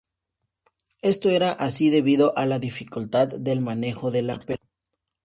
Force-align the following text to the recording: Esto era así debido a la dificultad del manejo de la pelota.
Esto 1.03 1.29
era 1.29 1.51
así 1.51 1.91
debido 1.91 2.35
a 2.35 2.47
la 2.47 2.57
dificultad 2.57 3.27
del 3.27 3.61
manejo 3.61 4.09
de 4.09 4.23
la 4.23 4.39
pelota. 4.39 4.65